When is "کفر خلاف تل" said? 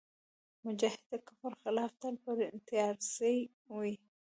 1.27-2.15